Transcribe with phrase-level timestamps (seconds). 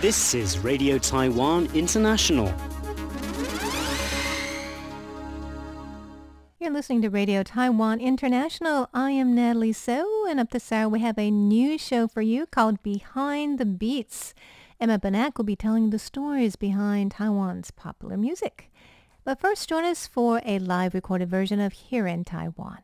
[0.00, 2.46] This is Radio Taiwan International.
[6.58, 8.88] You're listening to Radio Taiwan International.
[8.94, 12.46] I am Natalie So, and up this hour we have a new show for you
[12.46, 14.32] called Behind the Beats.
[14.80, 18.72] Emma Banak will be telling the stories behind Taiwan's popular music.
[19.22, 22.78] But first, join us for a live recorded version of Here in Taiwan.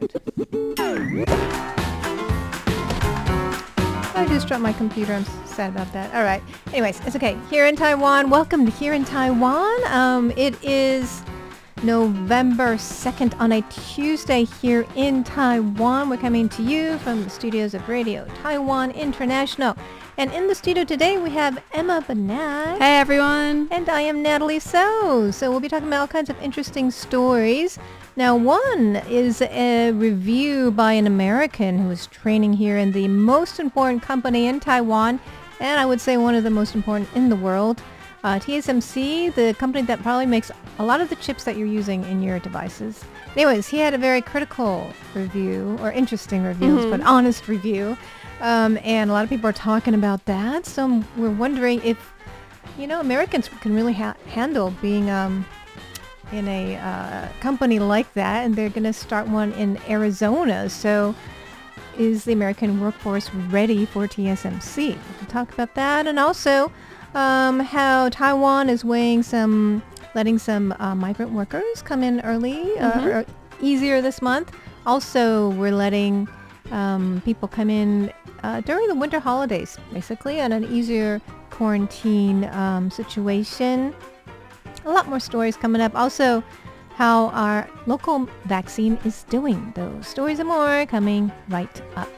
[0.00, 0.06] I
[4.28, 5.12] just dropped my computer.
[5.12, 6.12] I'm sad about that.
[6.14, 6.42] All right.
[6.68, 7.38] Anyways, it's okay.
[7.48, 8.28] Here in Taiwan.
[8.28, 9.84] Welcome to Here in Taiwan.
[9.86, 11.22] Um, it is
[11.84, 16.08] November 2nd on a Tuesday here in Taiwan.
[16.08, 19.76] We're coming to you from the studios of Radio Taiwan International.
[20.16, 22.78] And in the studio today, we have Emma Banak.
[22.78, 23.68] Hey everyone.
[23.70, 25.30] And I am Natalie So.
[25.30, 27.78] So we'll be talking about all kinds of interesting stories.
[28.16, 33.58] Now, one is a review by an American who is training here in the most
[33.58, 35.18] important company in Taiwan,
[35.58, 37.82] and I would say one of the most important in the world.
[38.22, 42.04] Uh, TSMC, the company that probably makes a lot of the chips that you're using
[42.04, 43.04] in your devices.
[43.34, 46.90] Anyways, he had a very critical review, or interesting review, mm-hmm.
[46.90, 47.98] but honest review.
[48.40, 50.66] Um, and a lot of people are talking about that.
[50.66, 52.14] So we're wondering if,
[52.78, 55.44] you know, Americans can really ha- handle being um,
[56.32, 60.68] in a uh, company like that, and they're going to start one in Arizona.
[60.68, 61.14] So
[61.98, 64.88] is the American workforce ready for TSMC?
[64.88, 66.72] We'll talk about that, and also
[67.14, 69.82] um, how Taiwan is weighing some,
[70.14, 73.18] letting some uh, migrant workers come in early, uh, mm-hmm.
[73.18, 74.52] uh, easier this month.
[74.86, 76.28] Also, we're letting
[76.70, 81.20] um, people come in uh, during the winter holidays, basically, on an easier
[81.50, 83.94] quarantine um, situation
[84.84, 85.94] a lot more stories coming up.
[85.94, 86.42] Also,
[86.94, 89.72] how our local vaccine is doing.
[89.74, 92.08] Those stories and more coming right up.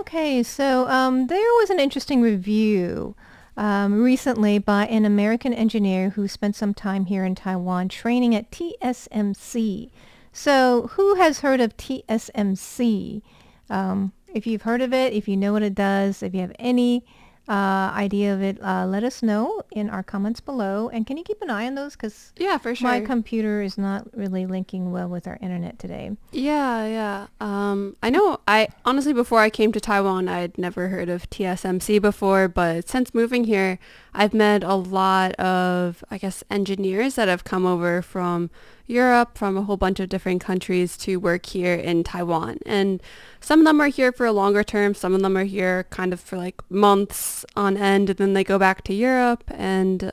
[0.00, 3.14] Okay, so um, there was an interesting review
[3.56, 8.50] um, recently by an American engineer who spent some time here in Taiwan training at
[8.50, 9.90] TSMC.
[10.32, 13.22] So who has heard of TSMC?
[13.70, 16.52] Um, if you've heard of it, if you know what it does, if you have
[16.58, 17.04] any
[17.48, 20.88] uh, idea of it, uh, let us know in our comments below.
[20.88, 21.92] And can you keep an eye on those?
[21.92, 22.88] Because yeah, for sure.
[22.88, 26.12] My computer is not really linking well with our internet today.
[26.30, 27.26] Yeah, yeah.
[27.40, 28.38] Um, I know.
[28.46, 32.48] I honestly, before I came to Taiwan, I'd never heard of TSMC before.
[32.48, 33.78] But since moving here,
[34.14, 38.50] I've met a lot of, I guess, engineers that have come over from
[38.92, 42.58] Europe, from a whole bunch of different countries to work here in Taiwan.
[42.66, 43.02] And
[43.40, 44.94] some of them are here for a longer term.
[44.94, 48.44] Some of them are here kind of for like months on end, and then they
[48.44, 49.44] go back to Europe.
[49.48, 50.12] And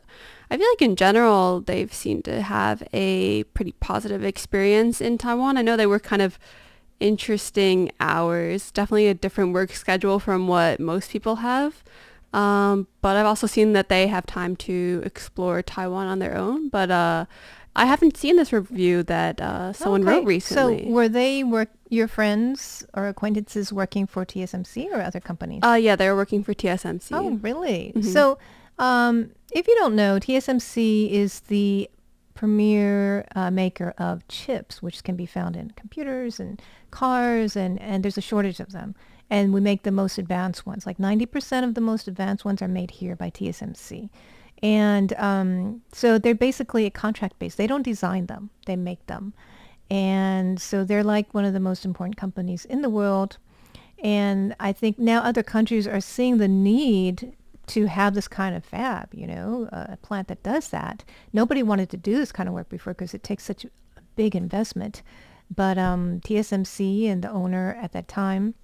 [0.49, 5.57] I feel like in general, they've seemed to have a pretty positive experience in Taiwan.
[5.57, 6.39] I know they were kind of
[6.99, 11.83] interesting hours, definitely a different work schedule from what most people have.
[12.33, 16.69] Um, but I've also seen that they have time to explore Taiwan on their own.
[16.69, 17.25] But uh,
[17.79, 20.11] I haven't seen this review that uh, someone okay.
[20.11, 20.83] wrote recently.
[20.83, 25.61] So were they work your friends or acquaintances working for TSMC or other companies?
[25.63, 27.07] Uh, yeah, they were working for TSMC.
[27.13, 27.93] Oh, really?
[27.95, 28.01] Mm-hmm.
[28.09, 28.37] So
[28.79, 31.89] um, if you don't know, TSMC is the
[32.33, 38.03] premier uh, maker of chips, which can be found in computers and cars, and, and
[38.03, 38.93] there's a shortage of them.
[39.29, 40.85] And we make the most advanced ones.
[40.85, 44.09] Like 90% of the most advanced ones are made here by TSMC.
[44.61, 47.57] And um, so they're basically a contract based.
[47.57, 49.33] They don't design them, they make them.
[49.89, 53.37] And so they're like one of the most important companies in the world.
[54.03, 57.35] And I think now other countries are seeing the need
[57.67, 61.03] to have this kind of fab, you know, a plant that does that.
[61.33, 63.69] Nobody wanted to do this kind of work before because it takes such a
[64.15, 65.03] big investment.
[65.55, 68.55] But um, TSMC and the owner at that time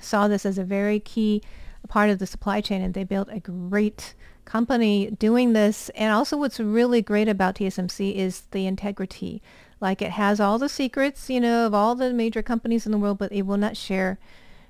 [0.00, 1.42] saw this as a very key
[1.88, 5.88] part of the supply chain and they built a great company doing this.
[5.90, 9.42] And also what's really great about TSMC is the integrity.
[9.80, 12.98] Like it has all the secrets, you know, of all the major companies in the
[12.98, 14.18] world, but it will not share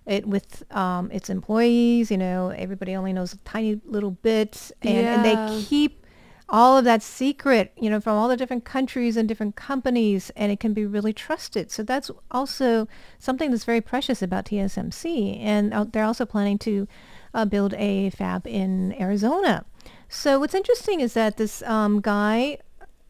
[0.07, 2.11] it with um, its employees.
[2.11, 5.15] You know, everybody only knows a tiny little bit, and, yeah.
[5.15, 6.03] and they keep
[6.49, 10.53] all of that secret, you know, from all the different countries and different companies, and
[10.53, 11.71] it can be really trusted.
[11.71, 12.87] So that's also
[13.19, 16.87] something that's very precious about TSMC, and uh, they're also planning to
[17.35, 19.65] uh, build a fab in Arizona.
[20.09, 22.59] So what's interesting is that this um, guy,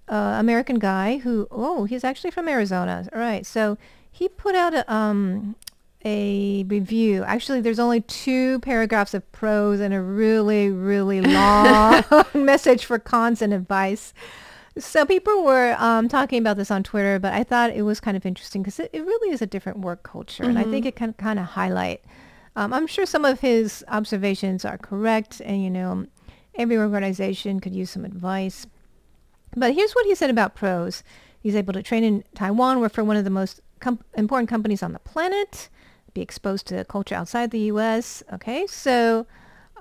[0.09, 3.09] uh, American guy who, oh, he's actually from Arizona.
[3.13, 3.45] All right.
[3.45, 3.77] So
[4.11, 5.57] he put out a um
[6.05, 7.23] a review.
[7.25, 12.03] Actually, there's only two paragraphs of prose and a really, really long
[12.35, 14.13] message for cons and advice.
[14.79, 18.17] So people were um, talking about this on Twitter, but I thought it was kind
[18.17, 20.97] of interesting because it, it really is a different work culture, and I think it
[20.97, 22.03] can kind of highlight.
[22.55, 26.07] Um, I'm sure some of his observations are correct, and you know,
[26.55, 28.67] every organization could use some advice.
[29.57, 31.03] But here's what he said about pros.
[31.41, 34.83] He's able to train in Taiwan, work for one of the most com- important companies
[34.83, 35.69] on the planet,
[36.15, 38.23] be exposed to culture outside the U.S.
[38.33, 39.27] Okay, so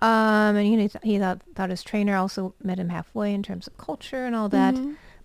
[0.02, 3.68] um, and you know, he thought, thought his trainer also met him halfway in terms
[3.68, 4.74] of culture and all that.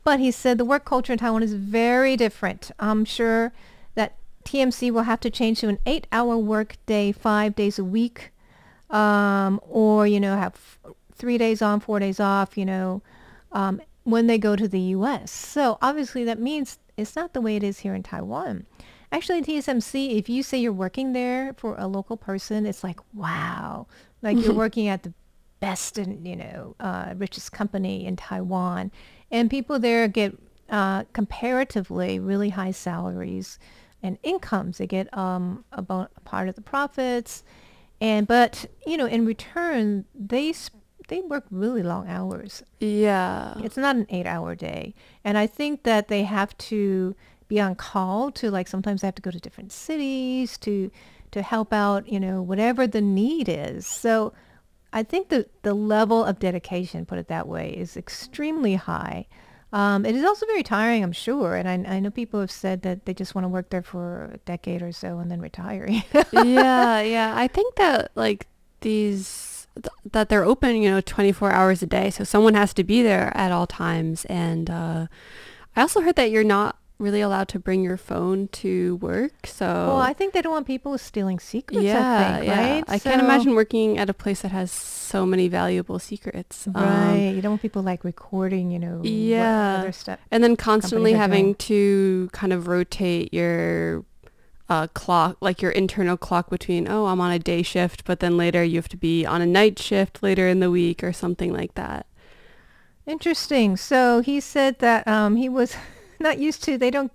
[0.05, 2.71] But he said the work culture in Taiwan is very different.
[2.79, 3.53] I'm sure
[4.47, 8.31] TMC will have to change to an eight-hour work day, five days a week,
[8.91, 10.79] um, or you know, have
[11.15, 12.57] three days on, four days off.
[12.57, 13.03] You know,
[13.53, 15.33] um, when they go to the U.S.
[15.33, 18.67] So obviously that means it's not the way it is here in Taiwan.
[19.13, 23.87] Actually, TSMC, if you say you're working there for a local person, it's like, wow,
[24.23, 25.13] like you're working at the
[25.61, 28.91] best and, you know, uh, richest company in Taiwan.
[29.31, 30.37] And people there get
[30.71, 33.59] uh, comparatively really high salaries
[34.03, 34.79] and incomes.
[34.79, 37.45] They get um, a, bon- a part of the profits.
[38.01, 42.63] And, but, you know, in return, they, sp- they work really long hours.
[42.81, 43.55] Yeah.
[43.63, 44.95] It's not an eight hour day.
[45.25, 47.15] And I think that they have to
[47.49, 50.91] be on call to like sometimes they have to go to different cities to
[51.31, 53.87] to help out, you know, whatever the need is.
[53.87, 54.33] So
[54.93, 59.27] I think the the level of dedication, put it that way, is extremely high.
[59.77, 61.55] Um, it is also very tiring, I'm sure.
[61.55, 64.31] And I, I know people have said that they just want to work there for
[64.33, 65.87] a decade or so and then retire.
[66.33, 67.35] yeah, yeah.
[67.37, 68.47] I think that like
[68.81, 72.85] these th- that they're open, you know, 24 hours a day, so someone has to
[72.85, 74.25] be there at all times.
[74.31, 75.09] And uh,
[75.77, 79.47] I also heard that you're not really allowed to bring your phone to work.
[79.47, 81.83] So well, I think they don't want people stealing secrets.
[81.83, 82.73] yeah, I think, yeah.
[82.75, 82.85] right?
[82.89, 86.67] I can't imagine working at a place that has so many valuable secrets.
[86.67, 87.33] Um, Right.
[87.35, 89.81] you don't want people like recording, you know, Yeah.
[89.81, 90.21] other stuff.
[90.31, 94.05] and then constantly having to kind of rotate your
[94.69, 98.37] uh, clock, like your internal clock between, oh, I'm on a day shift, but then
[98.37, 101.53] later you have to be on a night shift later in the week or something
[101.53, 102.07] like that.
[103.07, 103.77] Interesting.
[103.77, 105.77] So he said that um, he was
[106.21, 106.79] not used to.
[106.79, 107.13] They don't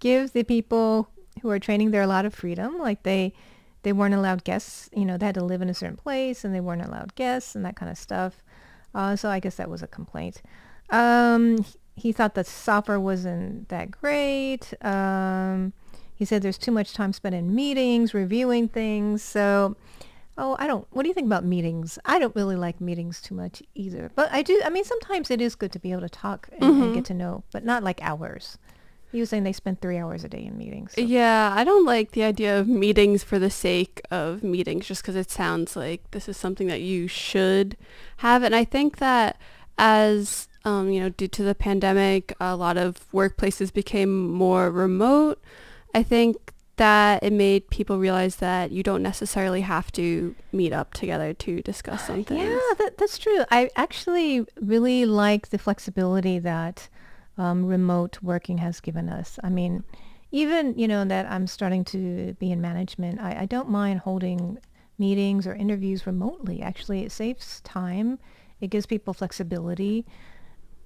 [0.00, 1.08] give the people
[1.42, 2.78] who are training there a lot of freedom.
[2.78, 3.34] Like they,
[3.82, 4.88] they weren't allowed guests.
[4.94, 7.54] You know, they had to live in a certain place, and they weren't allowed guests
[7.54, 8.42] and that kind of stuff.
[8.94, 10.42] Uh, so I guess that was a complaint.
[10.90, 11.64] Um,
[11.96, 14.72] he thought the software wasn't that great.
[14.82, 15.72] Um,
[16.14, 19.22] he said there's too much time spent in meetings, reviewing things.
[19.22, 19.76] So
[20.38, 20.86] Oh, I don't.
[20.90, 21.98] What do you think about meetings?
[22.04, 24.10] I don't really like meetings too much either.
[24.14, 24.60] But I do.
[24.64, 27.14] I mean, sometimes it is good to be able to talk and, and get to
[27.14, 28.58] know, but not like hours.
[29.12, 30.92] He was saying they spend three hours a day in meetings.
[30.94, 35.00] so- Yeah, I don't like the idea of meetings for the sake of meetings just
[35.02, 37.76] because it sounds like this is something that you should
[38.18, 38.42] have.
[38.42, 39.38] And I think that
[39.78, 45.40] as, um, you know, due to the pandemic, a lot of workplaces became more remote.
[45.94, 50.92] I think that it made people realize that you don't necessarily have to meet up
[50.92, 52.36] together to discuss something.
[52.36, 53.44] Yeah, that, that's true.
[53.50, 56.88] I actually really like the flexibility that
[57.38, 59.38] um, remote working has given us.
[59.42, 59.84] I mean,
[60.30, 64.58] even, you know, that I'm starting to be in management, I, I don't mind holding
[64.98, 66.62] meetings or interviews remotely.
[66.62, 68.18] Actually, it saves time.
[68.60, 70.04] It gives people flexibility,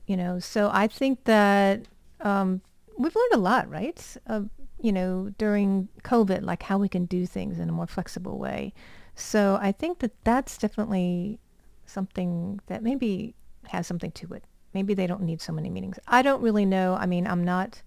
[0.06, 0.38] you know.
[0.38, 1.82] So I think that
[2.20, 2.60] um,
[2.98, 4.16] we've learned a lot, right?
[4.26, 4.42] Uh,
[4.82, 8.72] you know, during COVID, like how we can do things in a more flexible way.
[9.14, 11.38] So I think that that's definitely
[11.86, 13.34] something that maybe
[13.68, 14.44] has something to it.
[14.72, 15.98] Maybe they don't need so many meetings.
[16.06, 16.94] I don't really know.
[16.94, 17.82] I mean, I'm not.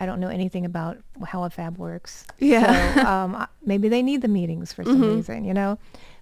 [0.00, 2.26] I don't know anything about how a fab works.
[2.38, 2.94] Yeah.
[2.94, 5.78] So um, maybe they need the meetings for some reason, you know.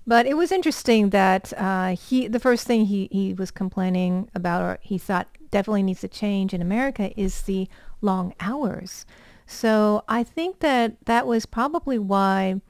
[0.07, 4.63] But it was interesting that uh, he, the first thing he, he was complaining about,
[4.63, 7.67] or he thought definitely needs to change in America, is the
[8.03, 9.07] long hours.
[9.47, 12.61] So I think that that was probably why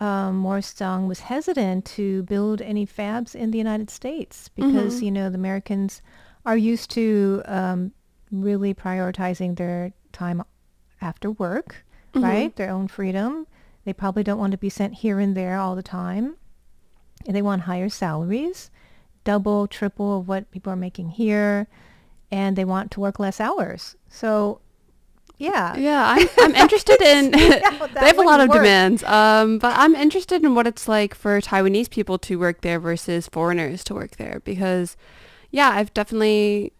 [0.00, 5.10] um, Morris Chang was hesitant to build any fabs in the United States because you
[5.10, 6.02] know the Americans
[6.44, 7.92] are used to um,
[8.30, 10.42] really prioritizing their time
[11.00, 11.84] after work,
[12.14, 12.54] right?
[12.56, 13.46] Their own freedom.
[13.84, 16.36] They probably don't want to be sent here and there all the time.
[17.26, 18.70] And they want higher salaries,
[19.24, 21.66] double, triple of what people are making here,
[22.30, 23.96] and they want to work less hours.
[24.08, 24.60] So,
[25.36, 27.30] yeah, Yeah, I'm, I'm interested in.
[27.32, 28.58] that they have a lot of work.
[28.58, 32.78] demands, um, but I'm interested in what it's like for Taiwanese people to work there
[32.78, 34.96] versus foreigners to work there because,
[35.50, 36.72] yeah, I've definitely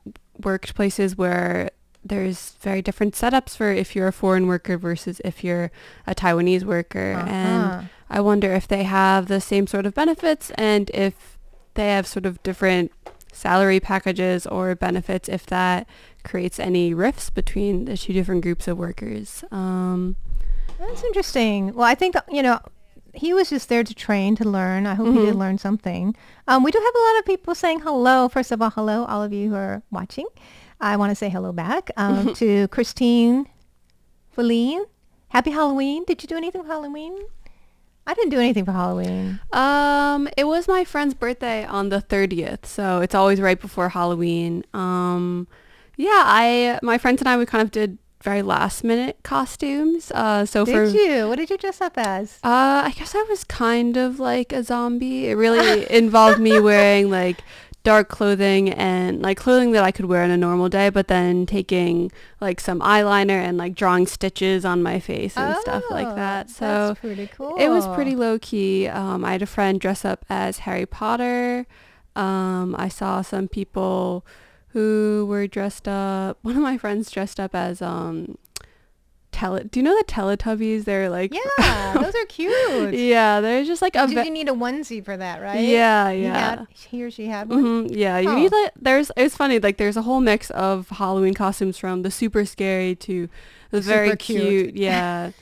[0.43, 1.71] worked places where
[2.05, 5.71] there's very different setups for if you're a foreign worker versus if you're
[6.07, 7.15] a Taiwanese worker.
[7.15, 7.29] Uh-huh.
[7.29, 11.39] And I wonder if they have the same sort of benefits and if
[11.75, 12.93] they have sort of different
[13.35, 15.87] salary packages or benefits, if that
[16.23, 19.45] creates any rifts between the two different groups of workers.
[19.51, 20.17] Um,
[20.79, 21.75] That's interesting.
[21.75, 22.59] Well, I think, you know,
[23.13, 24.87] he was just there to train, to learn.
[24.87, 25.39] I hope he did Mhm.
[25.39, 26.17] learn something.
[26.49, 28.29] Um, we do have a lot of people saying hello.
[28.29, 30.27] First of all, hello, all of you who are watching.
[30.81, 33.47] I want to say hello back um, to Christine
[34.33, 34.85] Feline.
[35.29, 36.05] Happy Halloween.
[36.07, 37.17] Did you do anything for Halloween?
[38.07, 39.41] I didn't do anything for Halloween.
[39.53, 44.65] Um, it was my friend's birthday on the 30th, so it's always right before Halloween.
[44.75, 45.49] Um,
[45.97, 50.11] yeah, I my friends and I we kind of did very last minute costumes.
[50.11, 51.29] Uh, so for Did you?
[51.29, 52.39] What did you dress up as?
[52.43, 55.29] uh, I guess I was kind of like a zombie.
[55.29, 57.45] It really involved me wearing like
[57.85, 61.45] dark clothing and like clothing that I could wear on a normal day, but then
[61.47, 62.11] taking
[62.41, 66.49] like some eyeliner and like drawing stitches on my face and stuff like Oh, that.
[66.51, 67.55] So pretty cool.
[67.57, 68.89] it was pretty low key.
[68.89, 71.67] Um, I had a friend dress up as Harry Potter.
[72.17, 74.25] Um, I saw some people
[74.69, 76.39] who were dressed up.
[76.43, 78.39] One of my friends dressed up as um,
[79.35, 79.65] tele.
[79.65, 80.85] Do you know the Teletubbies?
[80.85, 82.95] They're like Yeah, those are cute.
[82.95, 84.07] yeah, they're just like a.
[84.07, 85.61] Ve- you need a onesie for that, right?
[85.61, 86.51] Yeah, He yeah.
[86.51, 87.61] had- he or she had one.
[87.61, 88.37] hmm yeah, you Oh.
[88.37, 92.11] need like there's it's funny like there's a whole mix of Halloween costumes from the
[92.11, 93.29] super scary to
[93.71, 94.75] the very cute.
[94.75, 94.77] cute.
[94.89, 95.33] Yeah.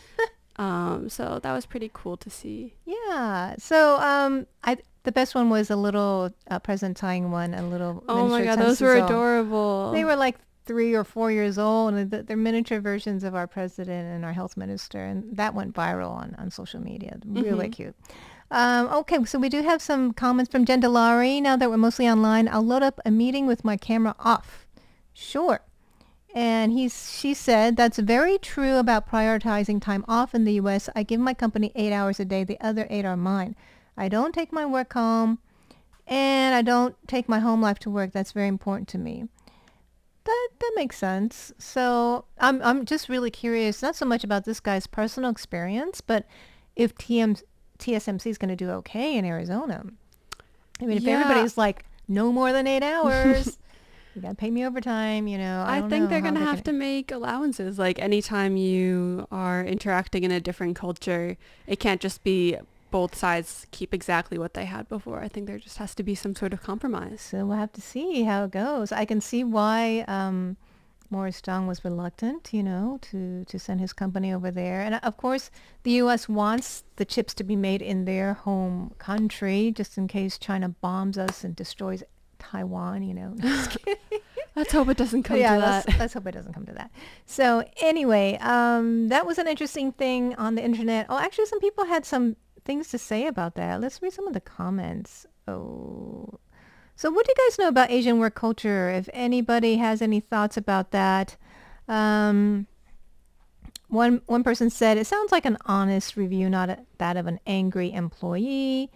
[0.56, 2.74] um, so that was pretty cool to see.
[2.84, 3.54] Yeah.
[3.58, 8.04] So um, I the best one was a little uh, President Tsai Ing-wen, a little.
[8.08, 9.90] Oh my god, those were adorable.
[9.92, 14.06] They were like three or four years old, and they're miniature versions of our president
[14.14, 17.18] and our health minister, and that went viral on, on social media.
[17.26, 17.72] Really Mhm.
[17.72, 17.96] cute.
[18.50, 21.40] Um, okay, so we do have some comments from Jen Delari.
[21.40, 24.66] Now that we're mostly online, I'll load up a meeting with my camera off.
[25.14, 25.62] Sure.
[26.34, 30.88] And he's, she said, that's very true about prioritizing time off in the U.S.
[30.94, 32.44] I give my company eight hours a day.
[32.44, 33.54] The other eight are mine.
[33.96, 35.38] I don't take my work home,
[36.06, 38.12] and I don't take my home life to work.
[38.12, 39.28] That's very important to me.
[40.24, 41.52] That that makes sense.
[41.58, 46.26] So I'm I'm just really curious, not so much about this guy's personal experience, but
[46.76, 47.42] if TM,
[47.78, 49.84] TSMC is going to do okay in Arizona.
[50.80, 51.14] I mean, if Yeah.
[51.14, 53.58] everybody's like no more than eight hours,
[54.14, 55.26] you got to pay me overtime.
[55.26, 57.78] You know, I, I, think know they're gonna they're have to make allowances.
[57.78, 61.36] Like anytime you are interacting in a different culture,
[61.66, 62.56] it can't just be
[62.92, 65.20] both sides keep exactly what they had before.
[65.20, 67.20] I think there just has to be some sort of compromise.
[67.20, 68.92] So we'll have to see how it goes.
[68.92, 70.56] I can see why um,
[71.10, 74.82] Morris Chang was reluctant, you know, to, to send his company over there.
[74.82, 75.50] And of course,
[75.82, 76.28] the U.S.
[76.28, 81.16] wants the chips to be made in their home country, just in case China bombs
[81.16, 82.04] us and destroys
[82.38, 83.34] Taiwan, you know.
[84.54, 85.98] Let's hope it doesn't come yeah, to let's, that.
[85.98, 86.90] let's hope it doesn't come to that.
[87.24, 91.06] So anyway, um, that was an interesting thing on the internet.
[91.08, 93.80] Oh, actually, some people had some things to say about that.
[93.80, 95.26] Let's read some of the comments.
[95.48, 96.38] Oh,
[96.94, 98.90] so what do you guys know about Asian work culture?
[98.90, 101.36] If anybody has any thoughts about that,
[101.88, 102.66] um,
[103.88, 107.40] one one person said it sounds like an honest review, not a, that of an
[107.46, 108.90] angry employee.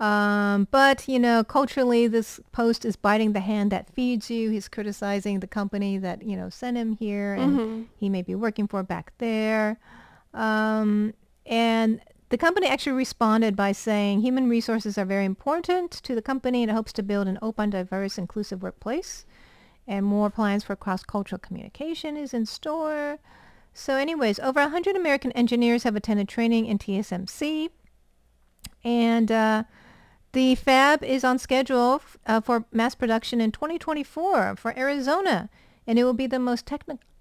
[0.00, 4.48] Um, but you know, culturally, this post is biting the hand that feeds you.
[4.50, 7.86] He's criticizing the company that you know sent him here, and Mhm.
[7.96, 9.78] he may be working for back there.
[10.32, 11.12] Um,
[11.44, 12.00] and
[12.30, 16.70] the company actually responded by saying human resources are very important to the company and
[16.70, 19.26] it hopes to build an open, diverse, inclusive workplace.
[19.86, 23.18] And more plans for cross-cultural communication is in store.
[23.74, 27.70] So anyways, over 100 American engineers have attended training in TSMC.
[28.84, 29.64] And uh,
[30.30, 35.50] the fab is on schedule f- uh, for mass production in 2024 for Arizona.
[35.84, 36.64] And it will be the most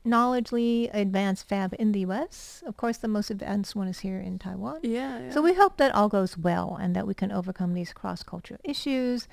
[0.03, 2.63] technologically advanced fab in the U.S.
[2.65, 4.79] Of course, the most advanced one is here in Taiwan.
[4.84, 5.32] Yeah, yeah.
[5.32, 9.27] So we hope that all goes well and that we can overcome these cross-cultural issues.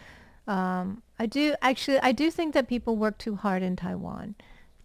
[0.47, 4.35] Um, I do actually, I do think that people work too hard in Taiwan.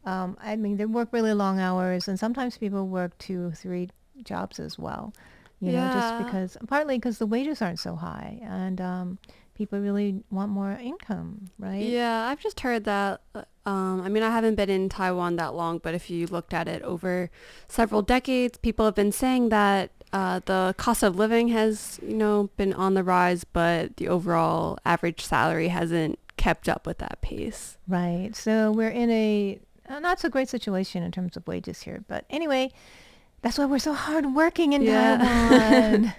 [0.06, 3.90] Um, I mean, they work really long hours, and sometimes people work two, three
[4.24, 5.14] jobs as well.
[5.60, 9.20] You know, just because partly because the wages aren't so high, and um,
[9.54, 11.84] people really want more income, right?
[11.84, 13.22] Yeah, I've just heard that.
[13.66, 16.68] Um, I mean, I haven't been in Taiwan that long, but if you looked at
[16.68, 17.30] it over
[17.68, 22.50] several decades, people have been saying that uh, the cost of living has, you know,
[22.58, 27.78] been on the rise, but the overall average salary hasn't kept up with that pace.
[27.88, 28.32] Right.
[28.36, 32.04] So we're in a, a not so great situation in terms of wages here.
[32.08, 32.72] But anyway,
[33.42, 35.18] that's why we're so hardworking in Yeah.
[36.00, 36.14] Taiwan.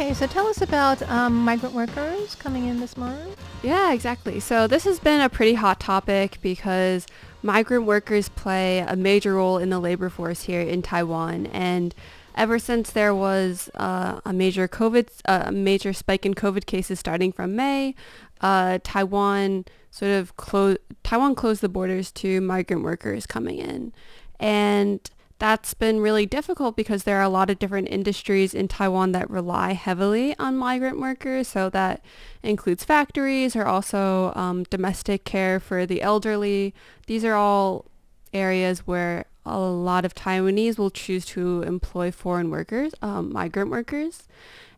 [0.00, 3.36] Okay, so tell us about um, migrant workers coming in this month.
[3.62, 4.40] Yeah, exactly.
[4.40, 7.06] So this has been a pretty hot topic because
[7.42, 11.94] migrant workers play a major role in the labor force here in Taiwan, and
[12.34, 16.98] ever since there was uh, a major COVID, uh, a major spike in COVID cases
[16.98, 17.94] starting from May,
[18.40, 20.78] uh, Taiwan sort of closed.
[21.02, 23.92] Taiwan closed the borders to migrant workers coming in,
[24.38, 29.12] and that's been really difficult because there are a lot of different industries in Taiwan
[29.12, 31.48] that rely heavily on migrant workers.
[31.48, 32.04] So that
[32.42, 36.74] includes factories or also um, domestic care for the elderly.
[37.06, 37.86] These are all
[38.34, 44.28] areas where a lot of Taiwanese will choose to employ foreign workers, um, migrant workers.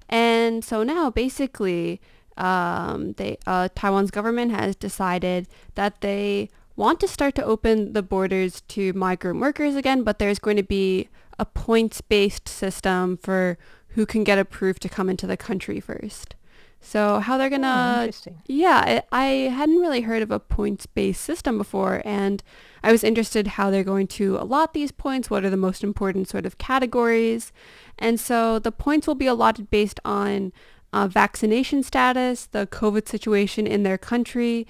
[0.08, 2.00] And so now basically
[2.36, 8.02] um, they, uh, Taiwan's government has decided that they want to start to open the
[8.02, 14.06] borders to migrant workers again, but there's going to be a points-based system for who
[14.06, 16.34] can get approved to come into the country first.
[16.80, 18.42] So how they're Oh, gonna, interesting.
[18.46, 22.42] yeah, I, I hadn't really heard of a points-based system before, and
[22.82, 25.30] I was interested how they're going to allot these points.
[25.30, 27.52] What are the most important sort of categories?
[27.98, 30.52] And so the points will be allotted based on
[30.92, 34.66] uh, vaccination status, the COVID situation in their country,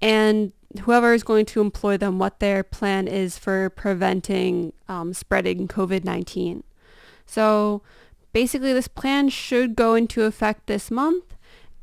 [0.00, 5.68] and whoever is going to employ them, what their plan is for preventing um, spreading
[5.68, 6.62] COVID-19.
[7.26, 7.82] So
[8.32, 11.34] basically this plan should go into effect this month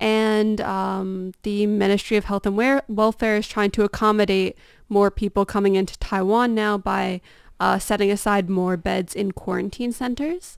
[0.02, 4.58] and um, the Ministry of Health and Welfare is trying to accommodate
[4.90, 7.22] more people coming into Taiwan now by
[7.60, 10.58] uh, setting aside more beds in quarantine centers.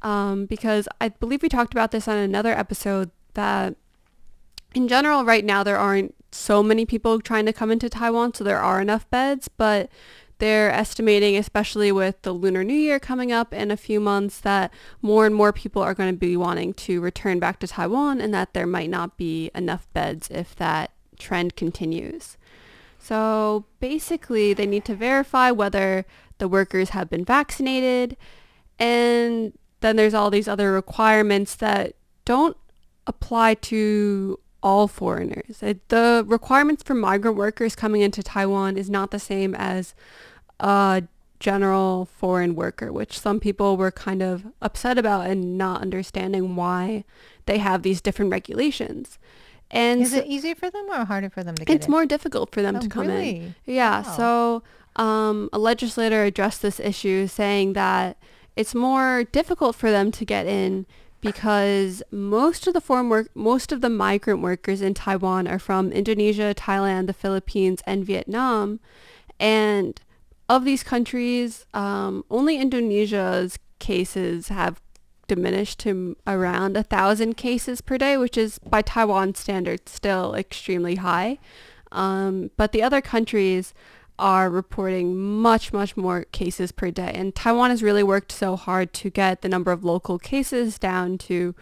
[0.00, 3.76] Um, because I believe we talked about this on another episode that
[4.74, 8.44] in general right now there aren't so many people trying to come into Taiwan, so
[8.44, 9.90] there are enough beds, but
[10.38, 14.72] they're estimating, especially with the Lunar New Year coming up in a few months, that
[15.02, 18.32] more and more people are going to be wanting to return back to Taiwan and
[18.32, 22.36] that there might not be enough beds if that trend continues.
[22.98, 26.04] So basically, they need to verify whether
[26.38, 28.16] the workers have been vaccinated,
[28.78, 32.56] and then there's all these other requirements that don't
[33.06, 35.62] apply to all foreigners.
[35.62, 39.94] It, the requirements for migrant workers coming into Taiwan is not the same as
[40.60, 41.04] a
[41.40, 47.04] general foreign worker, which some people were kind of upset about and not understanding why
[47.46, 49.18] they have these different regulations.
[49.70, 51.92] And Is so- it easier for them or harder for them to get it's in?
[51.92, 53.10] more difficult for them Oh, to come in.
[53.10, 53.54] really?
[53.66, 54.02] Yeah.
[54.02, 54.16] Wow.
[54.16, 54.62] So
[54.96, 58.16] um, a legislator addressed this issue saying that
[58.56, 60.86] it's more difficult for them to get in
[61.20, 65.92] because most of the foreign work, most of the migrant workers in Taiwan are from
[65.92, 68.80] Indonesia, Thailand, the Philippines, and Vietnam,
[69.40, 70.00] and
[70.48, 74.80] of these countries, um, only Indonesia's cases have
[75.26, 80.96] diminished to around a thousand cases per day, which is by Taiwan standards still extremely
[80.96, 81.38] high.
[81.92, 83.74] Um, but the other countries
[84.18, 87.12] are reporting much, much more cases per day.
[87.14, 91.18] And Taiwan has really worked so hard to get the number of local cases down
[91.18, 91.54] to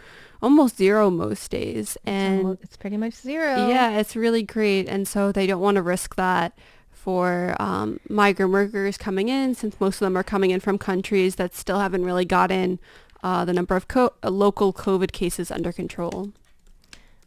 [0.42, 1.96] almost zero most days.
[1.96, 3.68] It's And almo- it's pretty much zero.
[3.68, 4.88] yeah, it's really great.
[4.88, 6.56] And so they don't want to risk that
[6.90, 11.36] for um, migrant workers coming in since most of them are coming in from countries
[11.36, 12.78] that still haven't really gotten
[13.22, 16.32] uh, the number of co- local COVID cases under control.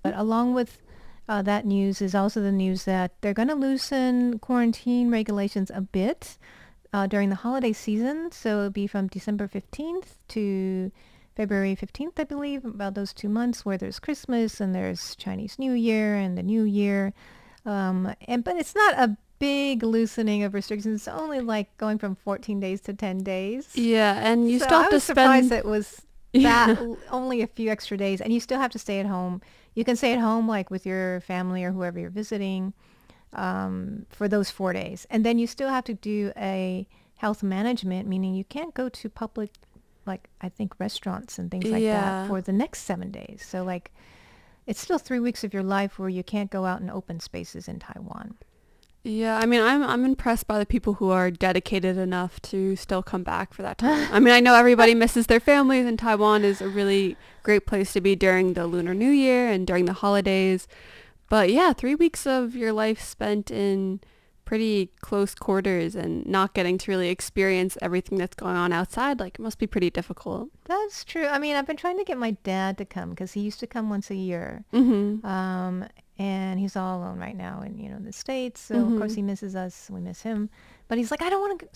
[0.04, 0.80] But along with
[1.30, 5.80] uh, that news is also the news that they're going to loosen quarantine regulations a
[5.80, 6.38] bit
[6.92, 8.32] uh, during the holiday season.
[8.32, 10.92] So it'll be from December 15th to
[11.38, 15.72] February 15th, I believe, about those two months where there's Christmas and there's Chinese New
[15.74, 17.14] Year and the New Year.
[17.66, 21.02] Um, and but it's not a big loosening of restrictions.
[21.02, 23.70] It's only like going from 14 days to 10 days.
[23.76, 25.60] Yeah, and you So still I have to was surprised spend.
[25.60, 26.02] it was
[26.34, 29.42] that l- only a few extra days, and you still have to stay at home.
[29.76, 32.74] You can stay at home like with your family or whoever you're visiting
[33.34, 38.08] um, for those four days, and then you still have to do a health management,
[38.08, 39.52] meaning you can't go to public,
[40.06, 42.22] like I think restaurants and things like Yeah.
[42.22, 43.46] that for the next seven days.
[43.48, 43.92] So like,
[44.66, 47.68] it's still three weeks of your life where you can't go out in open spaces
[47.68, 48.36] in Taiwan.
[49.04, 53.02] Yeah, I mean, I'm I'm impressed by the people who are dedicated enough to still
[53.02, 54.08] come back for that time.
[54.12, 57.94] I mean, I know everybody misses their families, and Taiwan is a really great place
[57.94, 60.68] to be during the Lunar New Year and during the holidays.
[61.30, 64.02] But yeah, three weeks of your life spent in
[64.50, 69.36] pretty close quarters and not getting to really experience everything that's going on outside, like,
[69.36, 70.50] it must be pretty difficult.
[70.66, 71.28] That's true.
[71.28, 73.68] I mean, I've been trying to get my dad to come because he used to
[73.68, 74.66] come once a year.
[74.74, 75.24] Mm-hmm.
[75.24, 75.86] Um,
[76.20, 78.60] and he's all alone right now in, you know, the States.
[78.62, 79.16] So, of course, Mhm.
[79.16, 79.90] he misses us.
[79.90, 80.50] We miss him.
[80.88, 81.68] But he's like, I don't want to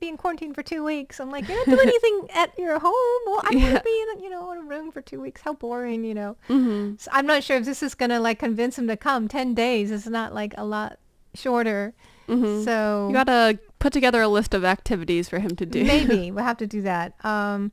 [0.00, 1.20] be in quarantine for two weeks.
[1.20, 3.20] I'm like, you're not doing anything at your home.
[3.26, 3.62] Well, I Yeah.
[3.64, 5.42] want to be, in, a- you know, in a room for two weeks.
[5.42, 6.36] How boring, you know.
[6.48, 9.28] hmm So I'm not sure if this is gonna like convince him to come.
[9.28, 10.98] Ten days is not like a lot
[11.34, 11.92] shorter.
[12.26, 15.84] hmm So You gotta put together a list of activities for him to do.
[15.84, 17.12] maybe we'll have to do that.
[17.24, 17.72] Um,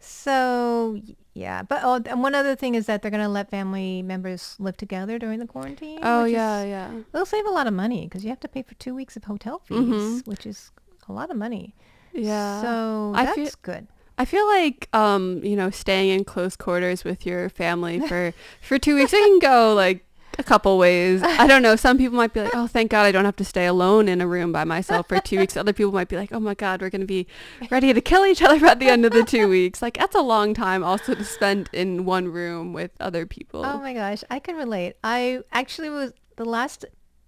[0.00, 1.00] so
[1.34, 4.76] yeah, but oh, and one other thing is that they're gonna let family members live
[4.76, 6.00] together during the quarantine.
[6.02, 6.90] oh yeah, is- yeah.
[7.12, 9.24] They'll save a lot of money because you have to pay for two weeks of
[9.24, 10.26] hotel fees, Mhm.
[10.26, 10.70] which is
[11.08, 11.74] a lot of money.
[12.12, 12.60] Yeah.
[12.62, 13.86] So I that's feel- good.
[14.18, 18.78] I feel like um, you know, staying in close quarters with your family for for
[18.78, 20.04] two weeks, I can go like
[20.38, 21.22] a couple ways.
[21.22, 21.76] I don't know.
[21.76, 24.20] Some people might be like, "Oh, thank God, I don't have to stay alone in
[24.20, 26.80] a room by myself for two weeks." Other people might be like, "Oh my God,
[26.80, 27.26] we're gonna be
[27.70, 30.22] ready to kill each other at the end of the two weeks." Like that's a
[30.22, 33.64] long time also to spend in one room with other people.
[33.64, 34.94] Oh my gosh, I can relate.
[35.04, 36.84] I actually was the last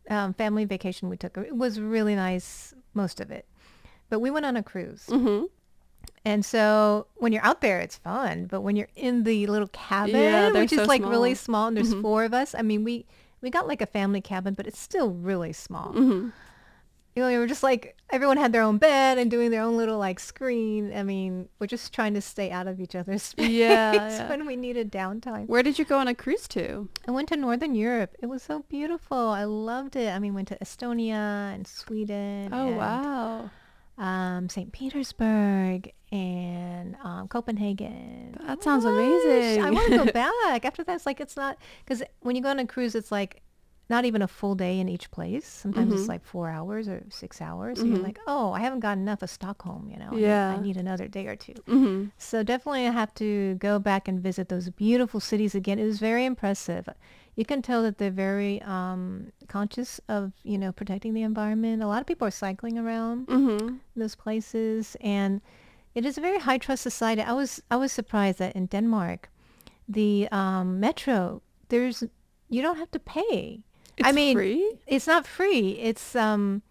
[0.09, 1.37] um, family vacation we took.
[1.37, 3.47] It was really nice, most of it,
[4.11, 5.05] but we went on a cruise.
[5.09, 5.45] hmm
[6.25, 8.47] And so when you're out there, it's fun.
[8.47, 11.63] But when you're in the little cabin, Yeah, which is so like really small.
[11.63, 12.03] small, and there's Mhm.
[12.03, 12.55] four of us.
[12.55, 13.07] I mean, we
[13.41, 15.93] we got like a family cabin, but it's still really small.
[15.93, 16.29] hmm
[17.15, 19.77] You know, we were just like everyone had their own bed and doing their own
[19.77, 20.97] little like screen.
[20.97, 24.29] I mean, we're just trying to stay out of each other's space Yeah, yeah.
[24.31, 25.47] when we needed downtime.
[25.49, 26.89] Where did you go on a cruise to?
[27.07, 28.15] I went to Northern Europe.
[28.23, 29.19] It was so beautiful.
[29.19, 30.11] I loved it.
[30.15, 32.51] I mean, went to Estonia and Sweden.
[32.53, 33.51] Oh and, wow,
[33.99, 34.73] Um, St.
[34.73, 38.37] Petersburg and um, Copenhagen.
[38.47, 39.63] That sounds Gosh, amazing.
[39.65, 40.65] I want to go back.
[40.65, 43.43] After that, it's like it's not because when you go on a cruise, it's like
[43.91, 45.47] not even a full day in each place.
[45.47, 46.09] Sometimes it's Mhm.
[46.09, 47.79] like four hours or six hours.
[47.79, 49.91] So you're like, oh, I haven't got enough of Stockholm.
[49.91, 50.57] You know, I need- Yeah.
[50.59, 51.55] I need another day or two.
[51.67, 55.79] hmm So definitely I have to go back and visit those beautiful cities again.
[55.79, 56.89] It was very impressive.
[57.35, 61.83] You can tell that they're very um, conscious of, you know, protecting the environment.
[61.83, 65.41] A lot of people are cycling around hmm those places and
[65.95, 67.21] it is a very high trust society.
[67.23, 69.29] I was I was surprised that in Denmark,
[69.89, 72.03] the um, metro, there's
[72.49, 73.65] you don't have to pay.
[73.97, 74.79] It's I mean, free.
[74.87, 75.77] it's not free.
[75.81, 76.63] It's um,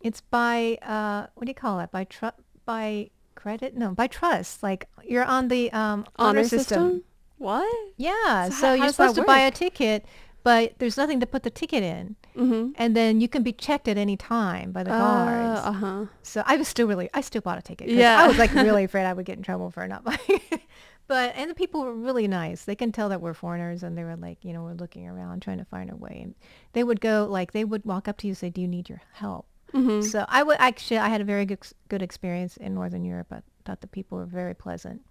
[0.00, 1.90] it's by uh, what do you call it?
[1.90, 3.76] By tru- by credit?
[3.76, 4.62] No, by trust.
[4.62, 7.02] Like you're on the um honor, system.
[7.38, 7.66] What?
[7.96, 8.48] Yeah.
[8.48, 10.04] So So, how- how you're that supposed to buy a ticket,
[10.42, 12.72] but there's nothing to put the ticket in, Mm-hmm.
[12.76, 15.60] and then you can be checked at any time by the guards.
[15.64, 16.06] Uh huh.
[16.22, 17.88] So I was still really, I still bought a ticket.
[17.88, 18.22] Yeah.
[18.22, 20.60] I was like really afraid I would get in trouble for not buying it.
[21.08, 22.64] But, and the people were really nice.
[22.64, 25.40] They can tell that we're foreigners and they were like, you know, we're looking around
[25.40, 26.20] trying to find our way.
[26.24, 26.34] And
[26.72, 28.88] they would go, like, they would walk up to you and say, do you need
[28.88, 29.46] your help?
[29.72, 30.00] Mm-hmm.
[30.00, 33.28] So I would actually, I had a very good, good experience in Northern Europe.
[33.30, 35.02] I thought the people were very pleasant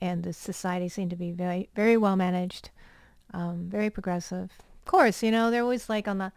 [0.00, 2.70] and the society seemed to be very, very well managed,
[3.32, 4.50] um, very progressive.
[4.60, 6.32] Of course, you know, they're always like on the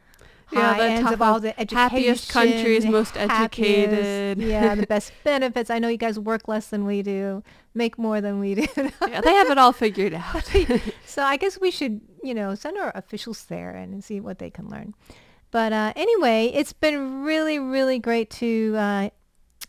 [0.52, 1.78] Yeah, high the ends top of all the education.
[1.78, 4.39] happiest countries, most educated.
[4.39, 5.69] Yeah, the best benefits.
[5.69, 7.43] I know you guys work less than we do,
[7.76, 8.65] make more than we do.
[9.08, 10.50] yeah, they have it all figured out.
[11.06, 14.50] so I guess we should, you know, send our officials there and see what they
[14.50, 14.95] can learn.
[15.52, 19.10] But uh, anyway, it's been really, really great to uh,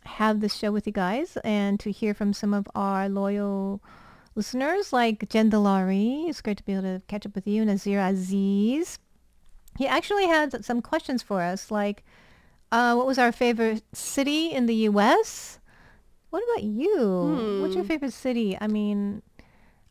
[0.04, 3.82] have this show with you guys and to hear from some of our loyal
[4.34, 6.28] listeners like Jen Delari.
[6.28, 7.64] It's great to be able to catch up with you.
[7.64, 8.98] Nazir Aziz.
[9.78, 12.04] He actually had some questions for us, like
[12.72, 15.58] uh, what was our favorite city in the U.S.?
[16.30, 17.58] What about you?
[17.60, 17.88] What's your Hmm.
[17.88, 18.56] favorite city?
[18.60, 19.22] I mean,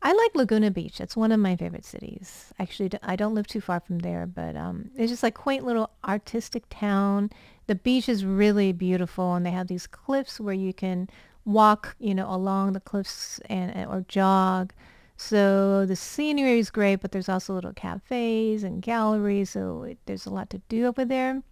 [0.02, 0.96] I like Laguna Beach.
[0.96, 2.54] That's one of my favorite cities.
[2.58, 5.90] Actually, I don't live too far from there, but um, it's just like quaint little
[6.04, 7.30] artistic town.
[7.70, 11.08] The beach is really beautiful, and they have these cliffs where you can
[11.44, 14.72] walk, you know, along the cliffs and or jog.
[15.16, 20.26] So the scenery is great, but there's also little cafes and galleries, so it, there's
[20.26, 21.44] a lot to do over there.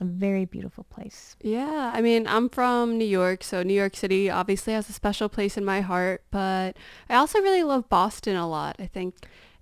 [0.00, 1.34] A very beautiful place.
[1.42, 5.28] Yeah, I mean, I'm from New York, so New York City obviously has a special
[5.28, 6.76] place in my heart, but
[7.08, 8.76] I also really love Boston a lot.
[8.78, 9.16] I think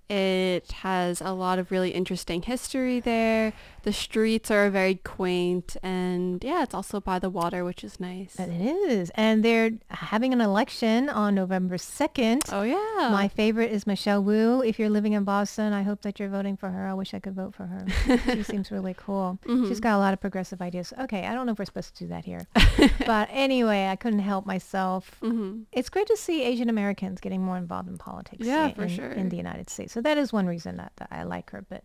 [0.09, 3.53] it has a lot of really interesting history there.
[3.83, 8.39] The streets are very quaint, and yeah, it's also by the water, which is nice.
[8.39, 9.11] It is.
[9.15, 12.43] And they're having an election on November 2nd.
[12.53, 13.09] Oh yeah.
[13.11, 14.61] My favorite is Michelle Wu.
[14.63, 16.87] If you're living in Boston, I hope that you're voting for her.
[16.87, 17.85] I wish I could vote for her.
[18.33, 19.37] she seems really cool.
[19.45, 19.67] Mhm.
[19.67, 20.93] She's got a lot of progressive ideas.
[20.99, 22.47] Okay, I don't know if we're supposed to do that here.
[23.05, 25.17] but anyway, I couldn't help myself.
[25.19, 28.87] hmm It's great to see Asian Americans getting more involved in politics Yeah, in, for
[28.87, 29.11] sure.
[29.11, 29.91] in the United States.
[29.93, 31.65] So that is one reason that, that I like her.
[31.69, 31.83] But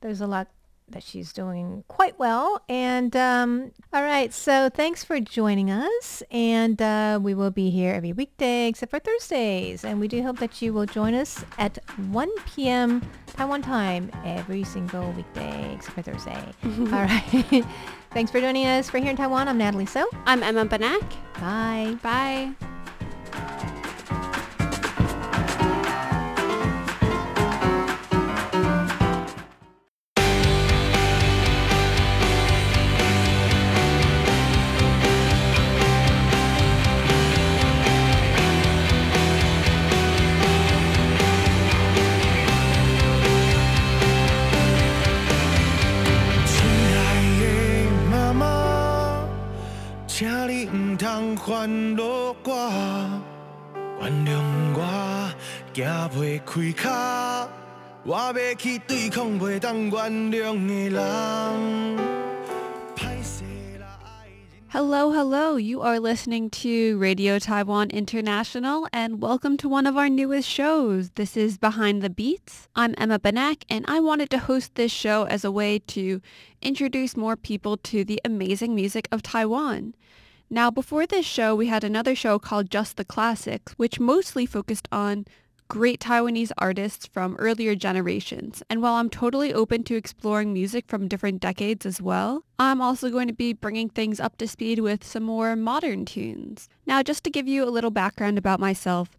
[0.00, 0.48] there's a lot
[0.88, 2.62] that she's doing quite well.
[2.68, 6.22] And um, all right, so thanks for joining us.
[6.30, 9.84] And uh, we will be here every weekday except for Thursdays.
[9.84, 11.78] And we do hope that you will join us at
[12.10, 13.02] 1 p.m.
[13.26, 16.52] Taiwan time every single weekday except for Thursday.
[16.64, 17.64] all right.
[18.12, 19.48] thanks for joining us for here in Taiwan.
[19.48, 20.08] I'm Natalie So.
[20.24, 21.04] I'm Emma Banak.
[21.40, 21.96] Bye.
[22.02, 23.82] Bye.
[64.68, 65.56] Hello, hello.
[65.56, 71.10] You are listening to Radio Taiwan International and welcome to one of our newest shows.
[71.10, 72.68] This is Behind the Beats.
[72.74, 76.22] I'm Emma Banak and I wanted to host this show as a way to
[76.62, 79.92] introduce more people to the amazing music of Taiwan.
[80.48, 84.88] Now, before this show, we had another show called Just the Classics, which mostly focused
[84.90, 85.26] on
[85.68, 88.62] great Taiwanese artists from earlier generations.
[88.70, 93.10] And while I'm totally open to exploring music from different decades as well, I'm also
[93.10, 96.68] going to be bringing things up to speed with some more modern tunes.
[96.86, 99.10] Now, just to give you a little background about myself,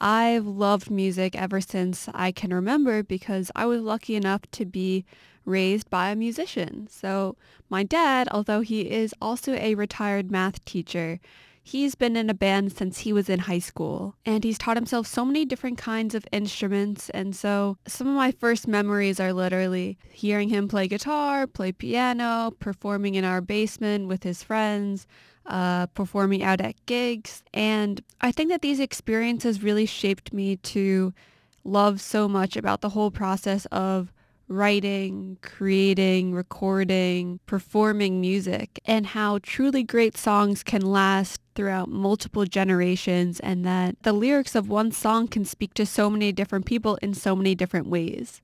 [0.00, 5.04] I've loved music ever since I can remember because I was lucky enough to be
[5.44, 6.88] raised by a musician.
[6.90, 7.36] So
[7.68, 11.20] my dad, although he is also a retired math teacher,
[11.62, 15.06] he's been in a band since he was in high school and he's taught himself
[15.06, 19.98] so many different kinds of instruments and so some of my first memories are literally
[20.10, 25.06] hearing him play guitar, play piano, performing in our basement with his friends,
[25.46, 27.42] uh, performing out at gigs.
[27.52, 31.12] And I think that these experiences really shaped me to
[31.64, 34.12] love so much about the whole process of
[34.50, 43.38] writing, creating, recording, performing music, and how truly great songs can last throughout multiple generations
[43.40, 47.14] and that the lyrics of one song can speak to so many different people in
[47.14, 48.42] so many different ways.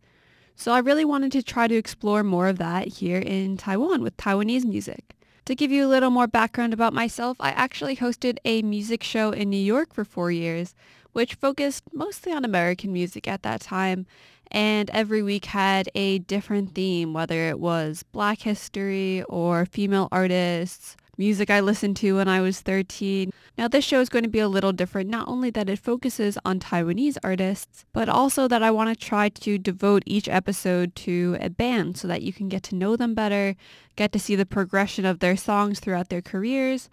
[0.55, 4.16] So I really wanted to try to explore more of that here in Taiwan with
[4.16, 5.16] Taiwanese music.
[5.47, 9.33] To give you a little more background about myself, I actually hosted a music show
[9.33, 10.75] in New York for four years,
[11.12, 14.07] which focused mostly on American music at that time
[14.50, 20.96] and every week had a different theme, whether it was Black history or female artists,
[21.18, 23.33] music I listened to when I was 13.
[23.59, 26.38] Now this show is going to be a little different, not only that it focuses
[26.44, 31.37] on Taiwanese artists, but also that I want to try to devote each episode to
[31.40, 33.57] a band so that you can get to know them better,
[33.96, 36.88] get to see the progression of their songs throughout their careers,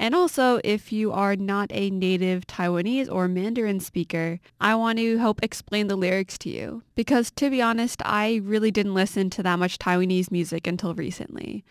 [0.00, 5.18] and also, if you are not a native Taiwanese or Mandarin speaker, I want to
[5.18, 6.82] help explain the lyrics to you.
[6.94, 11.64] Because to be honest, I really didn't listen to that much Taiwanese music until recently.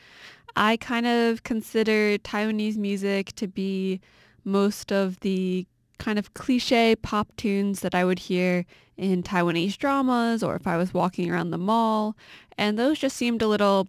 [0.58, 4.02] I kind of consider Taiwanese music to be
[4.44, 5.68] most of the
[6.00, 8.66] kind of cliche pop tunes that I would hear
[8.98, 12.18] in Taiwanese dramas or if I was walking around the mall.
[12.58, 13.88] And those just seemed a little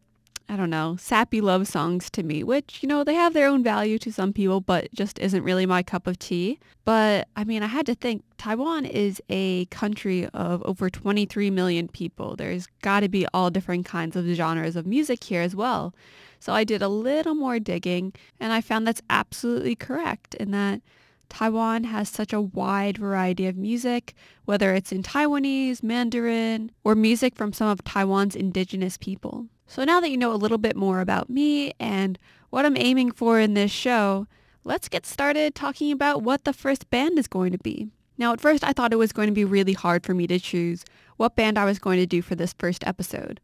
[0.51, 3.63] I don't know, sappy love songs to me, which, you know, they have their own
[3.63, 6.59] value to some people, but just isn't really my cup of tea.
[6.87, 11.87] But I mean, I had to think Taiwan is a country of over 23 million
[11.87, 12.35] people.
[12.35, 15.95] There's got to be all different kinds of genres of music here as well.
[16.41, 20.81] So I did a little more digging and I found that's absolutely correct in that
[21.29, 24.15] Taiwan has such a wide variety of music,
[24.47, 29.47] whether it's in Taiwanese, Mandarin, or music from some of Taiwan's indigenous people.
[29.69, 33.13] So now that you know a little bit more about me and what I'm aiming
[33.13, 34.27] for in this show,
[34.65, 37.89] let's get started talking about what the first band is going to be.
[38.17, 40.41] Now, at first, I thought it was going to be really hard for me to
[40.41, 40.85] choose
[41.19, 43.41] what band I was going to do for this first episode.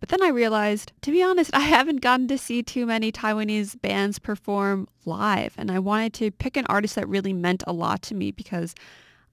[0.00, 3.80] But then I realized, to be honest, I haven't gotten to see too many Taiwanese
[3.80, 8.02] bands perform live, and I wanted to pick an artist that really meant a lot
[8.02, 8.74] to me because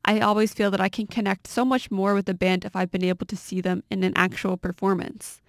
[0.05, 2.91] I always feel that I can connect so much more with a band if I've
[2.91, 5.41] been able to see them in an actual performance.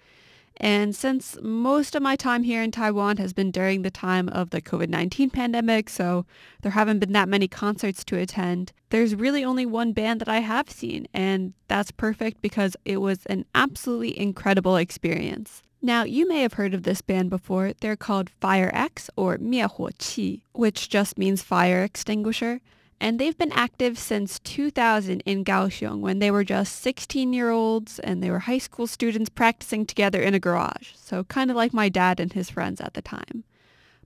[0.59, 4.49] And since most of my time here in Taiwan has been during the time of
[4.49, 6.25] the COVID-19 pandemic, so
[6.61, 10.39] there haven't been that many concerts to attend, there's really only one band that I
[10.39, 15.61] have seen, and that's perfect because it was an absolutely incredible experience.
[15.79, 17.73] Now, you may have heard of this band before.
[17.79, 22.61] They're called Fire X or Mie Huo Qi, which just means fire extinguisher.
[22.99, 28.31] And they've been active since 2000 in Kaohsiung when they were just 16-year-olds and they
[28.31, 30.93] were high school students practicing together in a garage.
[30.95, 33.43] So kind of like my dad and his friends at the time.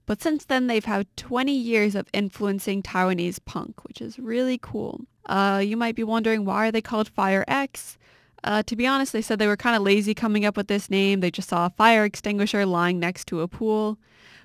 [0.04, 5.02] But since then, they've had 20 years of influencing Taiwanese punk, which is really cool.
[5.26, 7.98] Uh, you might be wondering, why are they called Fire X?
[8.44, 10.90] Uh, to be honest, they said they were kind of lazy coming up with this
[10.90, 11.20] name.
[11.20, 13.98] They just saw a fire extinguisher lying next to a pool.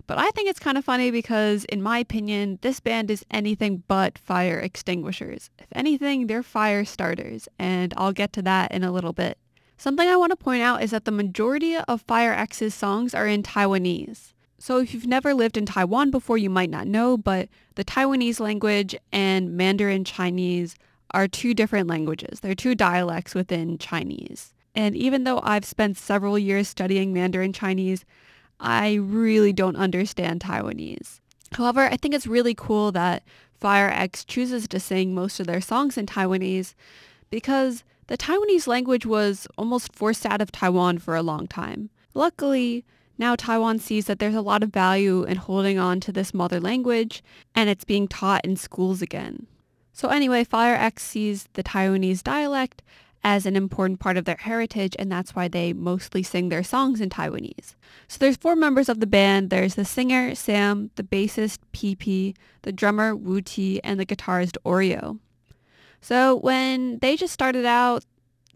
[0.08, 3.84] But I think it's kind of funny because, in my opinion, this band is anything
[3.89, 5.50] but fire extinguishers.
[5.60, 9.38] If anything, they're fire starters, and I'll get to that in a little bit.
[9.78, 13.28] Something I want to point out is that the majority of Fire X's songs are
[13.28, 14.34] in Taiwanese.
[14.58, 18.39] So if you've never lived in Taiwan before, you might not know, but the Taiwanese
[18.39, 20.76] language and Mandarin Chinese
[21.12, 22.39] are two different languages.
[22.39, 24.54] They're two dialects within Chinese.
[24.74, 28.04] And even though I've spent several years studying Mandarin Chinese,
[28.60, 31.20] I really don't understand Taiwanese.
[31.54, 33.24] However, I think it's really cool that
[33.60, 36.74] Fire X chooses to sing most of their songs in Taiwanese
[37.30, 41.89] because the Taiwanese language was almost forced out of Taiwan for a long time.
[42.13, 42.86] Luckily,
[43.17, 46.60] now Taiwan sees that there's a lot of value in holding on to this mother
[46.60, 47.24] language
[47.56, 49.48] and it's being taught in schools again.
[49.91, 52.84] So anyway, Fire X sees the Taiwanese dialect
[53.27, 57.01] as an important part of their heritage and that's why they mostly sing their songs
[57.01, 57.75] in Taiwanese.
[58.07, 59.49] So there's four members of the band.
[59.49, 65.19] There's the singer, Sam, the bassist, PP, the drummer, Wu Ti, and the guitarist, Oreo.
[65.99, 68.05] So when they just started out,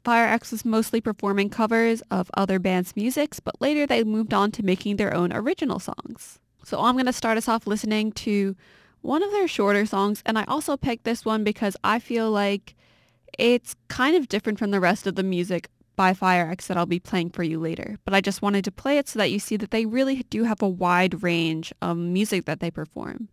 [0.06, 4.52] Fire X was mostly performing covers of other bands' musics, but later they moved on
[4.52, 6.40] to making their own original songs.
[6.64, 8.56] So I'm going to start us off listening to
[9.02, 12.74] one of their shorter songs, and I also picked this one because I feel like
[13.38, 17.00] it's kind of different from the rest of the music by FireX that I'll be
[17.00, 19.58] playing for you later, but I just wanted to play it so that you see
[19.58, 23.30] that they really do have a wide range of music that they perform.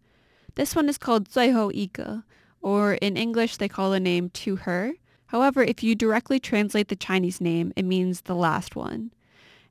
[0.55, 2.25] This one is called Zoiho Ika,
[2.61, 4.95] or in English they call the name To Her.
[5.27, 9.13] However, if you directly translate the Chinese name, it means the last one.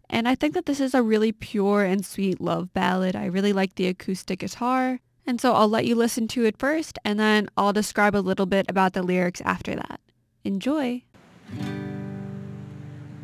[0.09, 3.15] And I think that this is a really pure and sweet love ballad.
[3.15, 4.99] I really like the acoustic guitar.
[5.25, 8.45] And so I'll let you listen to it first, and then I'll describe a little
[8.45, 9.99] bit about the lyrics after that.
[10.47, 11.01] Enjoy!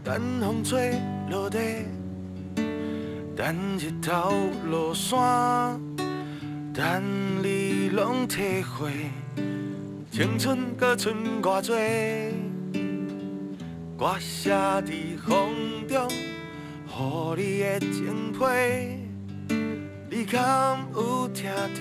[0.04, 1.58] 等风吹落地，
[3.34, 5.80] 等日头落山，
[6.74, 7.02] 等
[7.42, 8.92] 你拢体会。
[10.12, 11.78] 青春搁剩偌多，
[13.98, 16.10] 我写伫风中，
[16.90, 18.44] 予你的情批，
[20.12, 21.80] 你敢有听到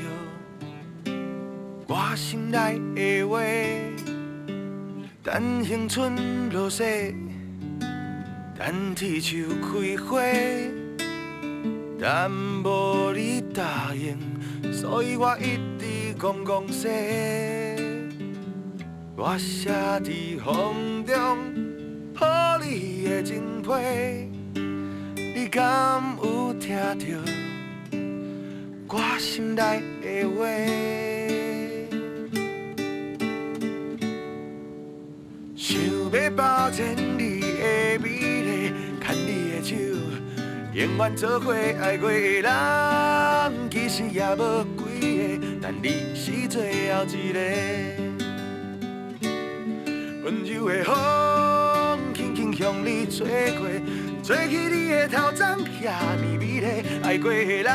[1.89, 3.41] 我心内的话？
[5.25, 7.15] 等青春落雪，
[8.59, 10.21] 等铁树开花，
[12.01, 14.19] 但无你答应，
[14.73, 16.91] 所以我一直戆戆说。
[19.15, 20.01] 我写在
[20.45, 21.39] 风中，
[22.17, 23.71] 予你的情批，
[25.15, 26.97] 你敢有听到
[28.89, 31.22] 我心内的话？
[35.63, 39.77] 想要保全你的美丽，牵你的手，
[40.75, 42.51] 永远做伙爱过的人，
[43.71, 47.39] 其实也无几个，但你是最后一个。
[50.25, 53.69] 温柔的风，轻轻向你吹过，
[54.25, 56.67] 吹起你的头鬃，遐尼美丽。
[57.05, 57.73] 爱过的人，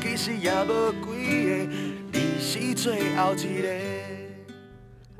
[0.00, 1.02] 其实也无几
[1.48, 1.66] 个，
[2.12, 4.19] 你是最后一个。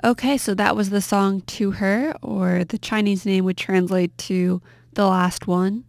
[0.03, 4.63] Okay, so that was the song To Her, or the Chinese name would translate to
[4.95, 5.85] The Last One.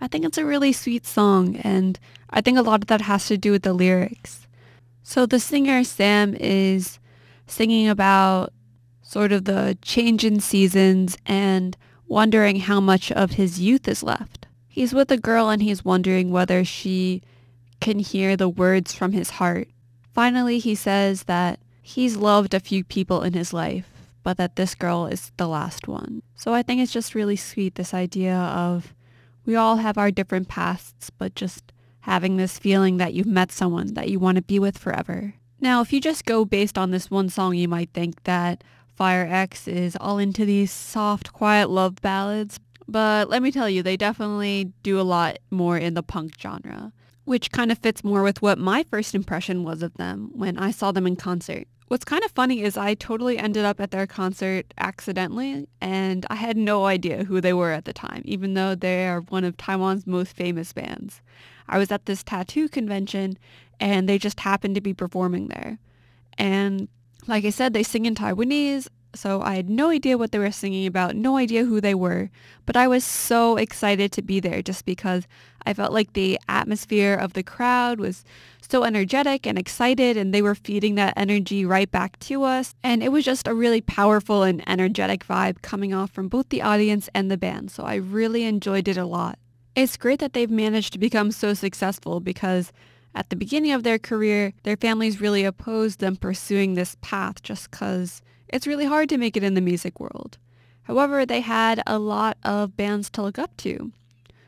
[0.00, 1.98] I think it's a really sweet song, and
[2.30, 4.48] I think a lot of that has to do with the lyrics.
[5.02, 6.98] So the singer, Sam, is
[7.46, 8.54] singing about
[9.02, 14.46] sort of the change in seasons and wondering how much of his youth is left.
[14.68, 17.22] He's with a girl and he's wondering whether she
[17.80, 19.68] can hear the words from his heart.
[20.14, 23.88] Finally, he says that he's loved a few people in his life,
[24.22, 26.22] but that this girl is the last one.
[26.34, 28.94] So I think it's just really sweet, this idea of
[29.46, 33.94] we all have our different pasts, but just having this feeling that you've met someone
[33.94, 35.34] that you want to be with forever.
[35.60, 38.64] Now, if you just go based on this one song, you might think that
[38.94, 43.82] Fire X is all into these soft, quiet love ballads, but let me tell you,
[43.82, 46.92] they definitely do a lot more in the punk genre,
[47.30, 50.72] which kind of fits more with what my first impression was of them when I
[50.72, 51.68] saw them in concert.
[51.86, 56.34] What's kind of funny is I totally ended up at their concert accidentally, and I
[56.34, 59.56] had no idea who they were at the time, even though they are one of
[59.56, 61.20] Taiwan's most famous bands.
[61.68, 63.38] I was at this tattoo convention,
[63.78, 65.78] and they just happened to be performing there.
[66.36, 66.88] And
[67.28, 70.50] Like I said, they sing in Taiwanese, so I had no idea what they were
[70.50, 72.30] singing about, no idea who they were,
[72.66, 75.26] but I was so excited to be there just because
[75.66, 78.24] I felt like the atmosphere of the crowd was
[78.70, 82.74] so energetic and excited and they were feeding that energy right back to us.
[82.82, 86.62] And it was just a really powerful and energetic vibe coming off from both the
[86.62, 87.70] audience and the band.
[87.70, 89.38] So I really enjoyed it a lot.
[89.74, 92.72] It's great that they've managed to become so successful because
[93.14, 97.70] at the beginning of their career, their families really opposed them pursuing this path just
[97.70, 98.22] because
[98.52, 100.38] it's really hard to make it in the music world.
[100.82, 103.92] However, they had a lot of bands to look up to.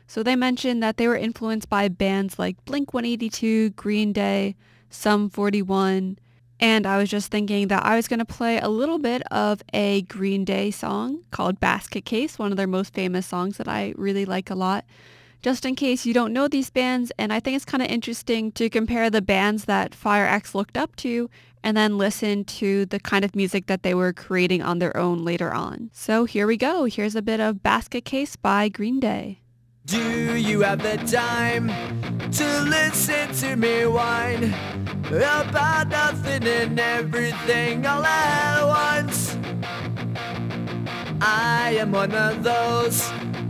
[0.07, 4.55] So they mentioned that they were influenced by bands like Blink-182, Green Day,
[4.89, 6.19] Sum 41,
[6.59, 9.61] and I was just thinking that I was going to play a little bit of
[9.73, 13.93] a Green Day song called Basket Case, one of their most famous songs that I
[13.97, 14.85] really like a lot.
[15.43, 18.53] Just in case you don't know these bands, and I think it's kind of interesting
[18.53, 21.29] to compare the bands that Fire X looked up to
[21.61, 25.25] and then listen to the kind of music that they were creating on their own
[25.25, 25.89] later on.
[25.91, 26.85] So here we go.
[26.85, 29.41] Here's a bit of Basket Case by Green Day.
[29.85, 31.67] Do you have the time
[32.31, 34.45] to listen to me whine
[35.07, 39.37] about nothing and everything all at once?
[41.19, 43.11] I am one of those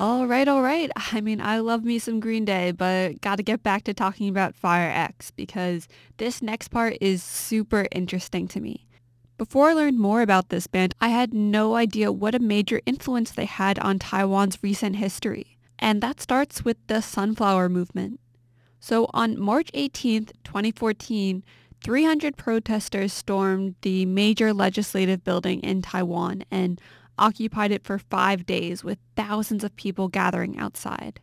[0.00, 0.90] All right, all right.
[0.96, 4.30] I mean, I love me some Green Day, but got to get back to talking
[4.30, 8.86] about Fire X because this next part is super interesting to me.
[9.36, 13.30] Before I learned more about this band, I had no idea what a major influence
[13.30, 15.58] they had on Taiwan's recent history.
[15.78, 18.20] And that starts with the Sunflower Movement.
[18.78, 21.44] So on March 18th, 2014,
[21.84, 26.80] 300 protesters stormed the major legislative building in Taiwan and
[27.20, 31.20] occupied it for five days with thousands of people gathering outside.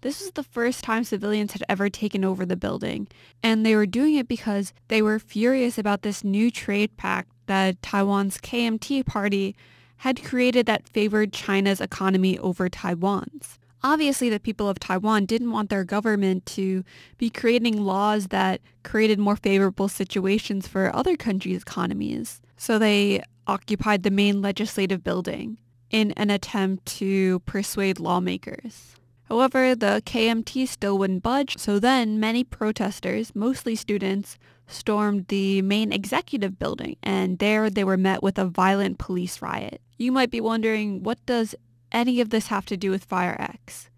[0.00, 3.08] This was the first time civilians had ever taken over the building,
[3.42, 7.80] and they were doing it because they were furious about this new trade pact that
[7.82, 9.56] Taiwan's KMT party
[9.98, 13.58] had created that favored China's economy over Taiwan's.
[13.82, 16.84] Obviously, the people of Taiwan didn't want their government to
[17.16, 22.40] be creating laws that created more favorable situations for other countries' economies.
[22.56, 25.58] So they occupied the main legislative building
[25.90, 28.94] in an attempt to persuade lawmakers.
[29.24, 35.92] However, the KMT still wouldn't budge, so then many protesters, mostly students, stormed the main
[35.92, 39.80] executive building, and there they were met with a violent police riot.
[39.98, 41.54] You might be wondering, what does
[41.92, 43.90] any of this have to do with Fire X?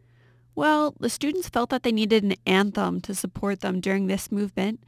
[0.55, 4.83] Well, the students felt that they needed an anthem to support them during this movement,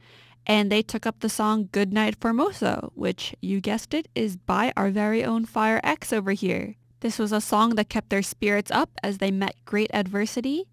[0.45, 4.89] and they took up the song Goodnight Formosa, which, you guessed it, is by our
[4.89, 6.75] very own Fire X over here.
[6.99, 10.67] This was a song that kept their spirits up as they met great adversity.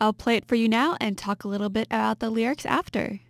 [0.00, 3.20] I'll play it for you now and talk a little bit about the lyrics after.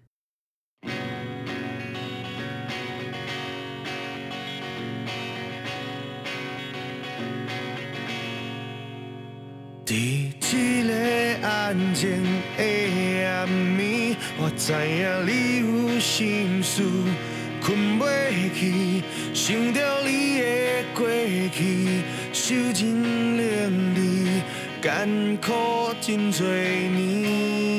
[9.95, 10.01] 在
[10.41, 10.93] 这个
[11.47, 12.11] 安静
[12.57, 15.31] 的夜暝，我知影你
[15.61, 16.83] 有心事，
[17.63, 20.45] 困袂去，想着你的
[20.95, 21.07] 过
[21.53, 24.43] 去，受尽冷离，
[24.83, 25.53] 艰苦
[26.01, 27.74] 真多年。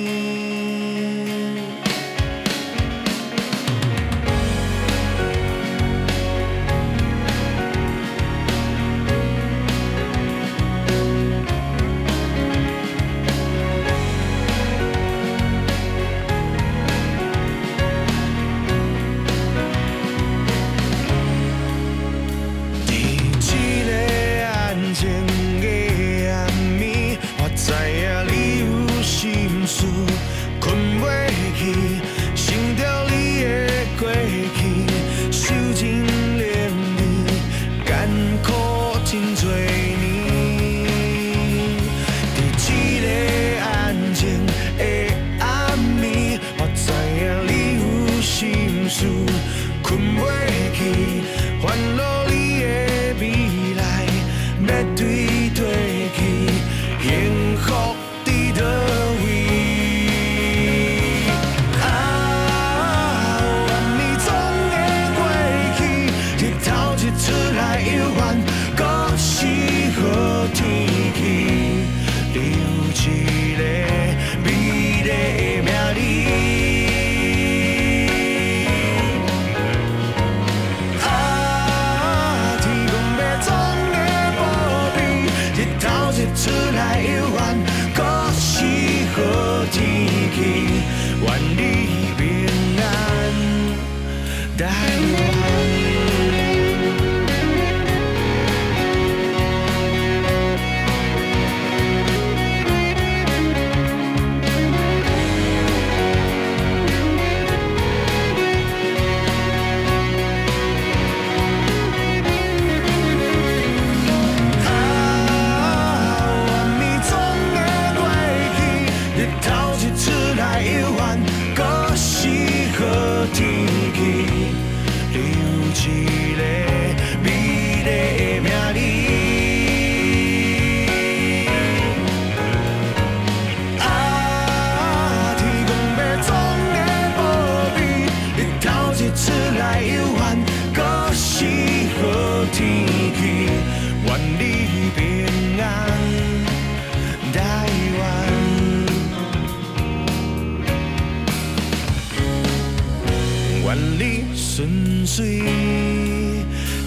[155.14, 155.41] 顺遂，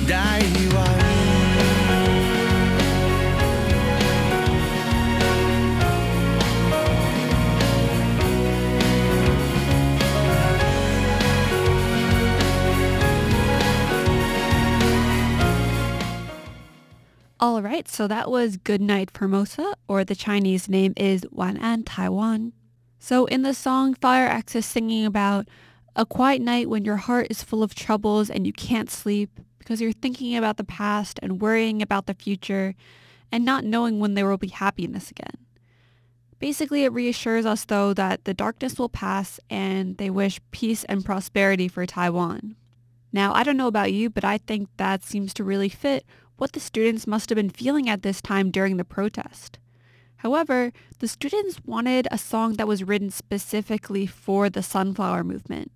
[0.06, 0.42] 台
[0.76, 0.84] 湾。
[17.40, 21.84] All right, so that was Good Night Formosa, or the Chinese name is Wan An
[21.84, 22.52] Taiwan.
[23.00, 25.48] So in the song, Fire X is singing about
[25.99, 29.81] a quiet night when your heart is full of troubles and you can't sleep because
[29.81, 32.77] you're thinking about the past and worrying about the future
[33.33, 35.37] and not knowing when there will be happiness again.
[36.39, 41.05] Basically, it reassures us though that the darkness will pass and they wish peace and
[41.05, 42.55] prosperity for Taiwan.
[43.13, 46.05] Now, I don't know about you, but I think that seems to really fit
[46.37, 49.59] what the students must have been feeling at this time during the protest.
[50.19, 55.73] However, the students wanted a song that was written specifically for the Sunflower Movement.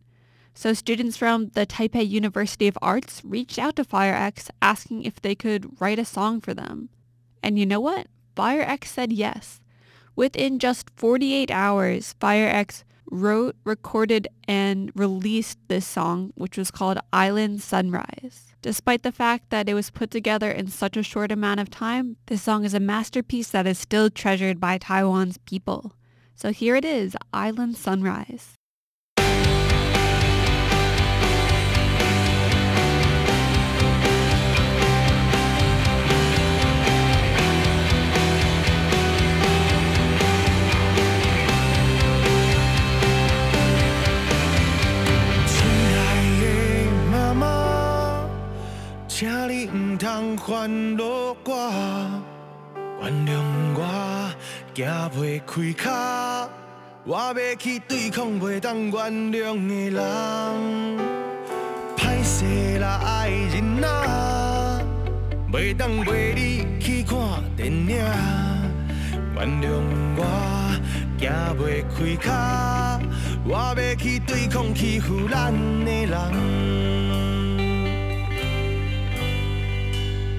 [0.54, 5.34] So students from the Taipei University of Arts reached out to FireX asking if they
[5.34, 6.90] could write a song for them.
[7.42, 8.06] And you know what?
[8.36, 9.60] FireX said yes.
[10.14, 17.62] Within just 48 hours, FireX wrote, recorded, and released this song, which was called Island
[17.62, 18.54] Sunrise.
[18.62, 22.16] Despite the fact that it was put together in such a short amount of time,
[22.26, 25.94] this song is a masterpiece that is still treasured by Taiwan's people.
[26.34, 28.54] So here it is, Island Sunrise.
[49.14, 52.22] 请你唔通烦恼我，
[53.02, 53.42] 原谅
[53.76, 53.80] 我
[54.74, 56.48] 行袂开脚，
[57.04, 60.00] 我要去对抗袂当原谅的人。
[61.94, 63.86] 歹势啦，爱人仔，
[65.52, 67.18] 袂当陪你去看
[67.54, 67.94] 电影，
[69.36, 69.68] 原谅
[70.16, 70.24] 我
[71.20, 72.32] 行袂开脚，
[73.44, 75.52] 我要去对抗欺负咱
[75.84, 77.41] 的人。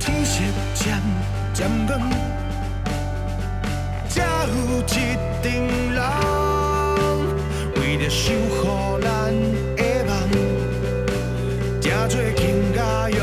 [0.06, 0.42] 天色
[0.74, 1.02] 渐
[1.54, 2.02] 渐暗，
[4.10, 4.98] 才有一群
[5.94, 5.98] 人
[7.78, 9.08] 为了守护咱
[9.78, 9.82] 的
[10.28, 10.30] 梦，
[11.80, 12.44] 正做更
[12.76, 13.22] 加勇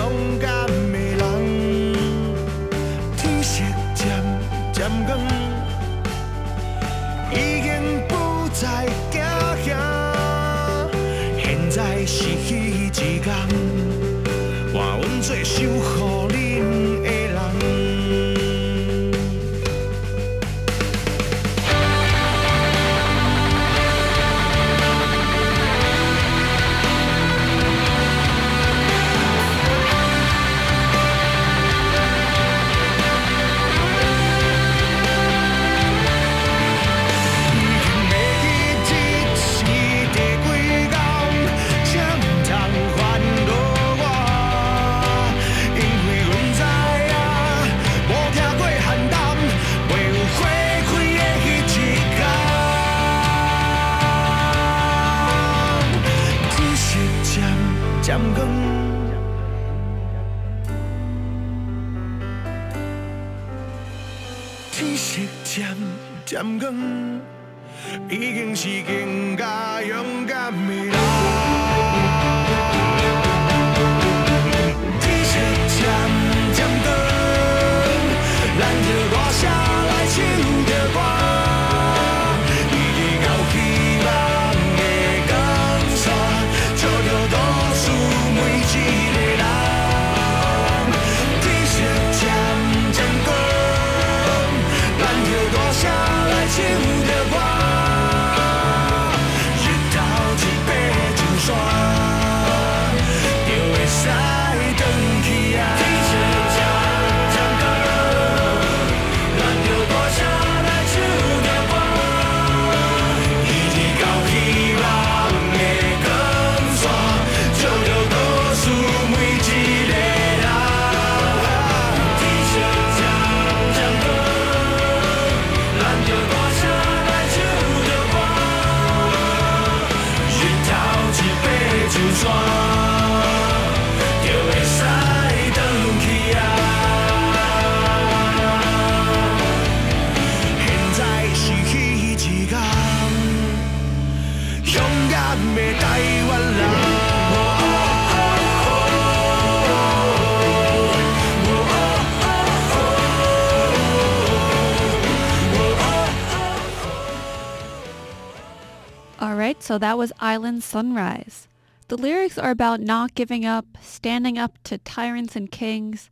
[159.70, 161.46] so that was Island Sunrise.
[161.86, 166.10] The lyrics are about not giving up, standing up to tyrants and kings,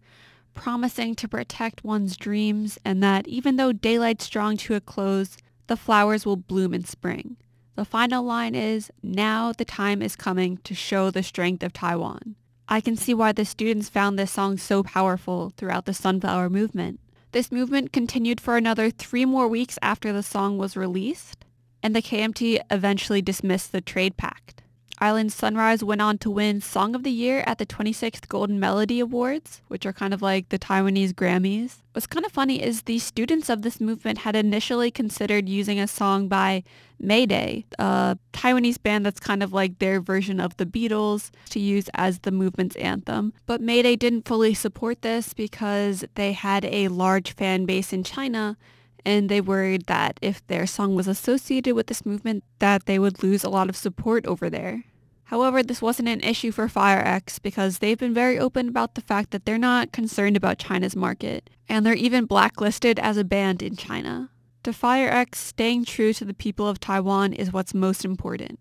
[0.54, 5.36] promising to protect one's dreams, and that even though daylight's drawing to a close,
[5.66, 7.36] the flowers will bloom in spring.
[7.74, 12.36] The final line is, now the time is coming to show the strength of Taiwan.
[12.68, 17.00] I can see why the students found this song so powerful throughout the Sunflower Movement.
[17.32, 21.44] This movement continued for another three more weeks after the song was released,
[21.82, 24.62] and the KMT eventually dismissed the trade pact.
[25.00, 28.98] Island Sunrise went on to win Song of the Year at the 26th Golden Melody
[28.98, 31.76] Awards, which are kind of like the Taiwanese Grammys.
[31.92, 35.86] What's kind of funny is the students of this movement had initially considered using a
[35.86, 36.64] song by
[36.98, 41.88] Mayday, a Taiwanese band that's kind of like their version of the Beatles, to use
[41.94, 43.32] as the movement's anthem.
[43.46, 48.56] But Mayday didn't fully support this because they had a large fan base in China
[49.04, 53.22] and they worried that if their song was associated with this movement that they would
[53.22, 54.84] lose a lot of support over there.
[55.24, 59.30] However, this wasn't an issue for FireX because they've been very open about the fact
[59.30, 63.76] that they're not concerned about China's market, and they're even blacklisted as a band in
[63.76, 64.30] China.
[64.62, 68.58] To FireX, staying true to the people of Taiwan is what's most important.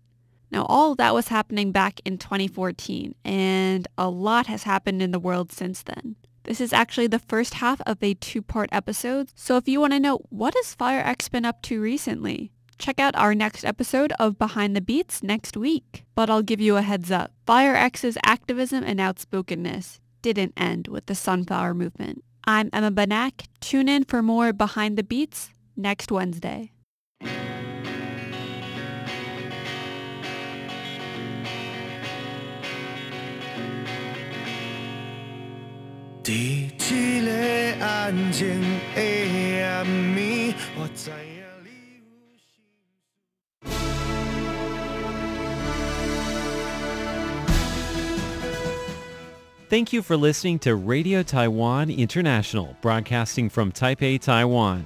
[0.50, 5.18] Now, all that was happening back in 2014, and a lot has happened in the
[5.18, 6.16] world since then.
[6.44, 10.00] This is actually the first half of a two-part episode, so if you want to
[10.00, 14.74] know what has FireX been up to recently, check out our next episode of Behind
[14.74, 16.04] the Beats next week.
[16.14, 17.32] But I'll give you a heads up.
[17.46, 22.24] FireX's activism and outspokenness didn't end with the Sunflower Movement.
[22.44, 23.46] I'm Emma Banak.
[23.60, 26.72] Tune in for more Behind the Beats next Wednesday.
[36.27, 38.61] 在一个安静
[38.95, 41.15] 的夜暝，我知影
[41.63, 42.03] 你有
[42.37, 42.47] 心。
[49.69, 54.85] Thank you for listening to Radio Taiwan International, broadcasting from Taipei, Taiwan.